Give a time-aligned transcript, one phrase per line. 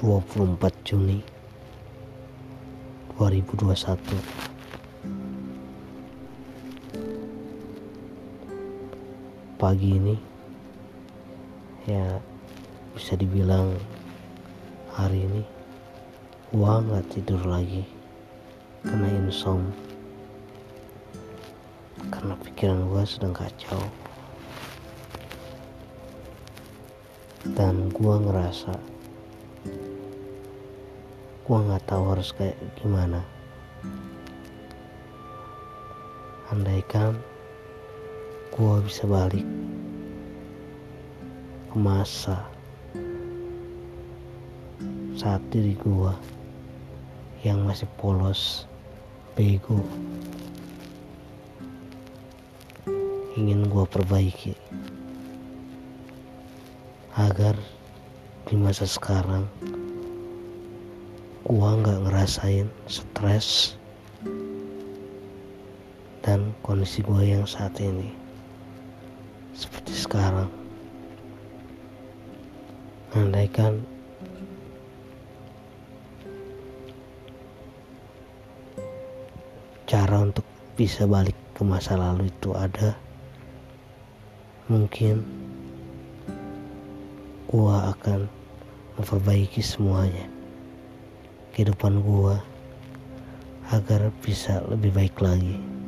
[0.00, 1.20] 24 Juni
[3.20, 4.00] 2021
[9.60, 10.16] pagi ini
[11.84, 12.16] ya
[12.96, 13.76] bisa dibilang
[14.96, 15.44] hari ini
[16.56, 17.84] gua nggak tidur lagi
[18.88, 19.76] karena insomnia
[22.08, 23.84] karena pikiran gua sedang kacau
[27.52, 28.80] dan gua ngerasa
[31.44, 33.20] gue nggak tahu harus kayak gimana
[36.48, 37.20] andaikan
[38.56, 39.44] gue bisa balik
[41.68, 42.40] ke masa
[45.20, 46.12] saat diri gue
[47.44, 48.64] yang masih polos
[49.36, 49.84] bego
[53.36, 54.56] ingin gue perbaiki
[57.20, 57.52] agar
[58.50, 59.46] di masa sekarang
[61.46, 63.78] gua nggak ngerasain stres
[66.26, 68.10] dan kondisi gua yang saat ini
[69.54, 70.50] seperti sekarang
[73.14, 73.86] andaikan
[79.86, 80.42] cara untuk
[80.74, 82.98] bisa balik ke masa lalu itu ada
[84.66, 85.22] mungkin
[87.46, 88.39] gua akan
[88.98, 90.26] memperbaiki semuanya
[91.54, 92.40] kehidupan gua
[93.70, 95.79] agar bisa lebih baik lagi.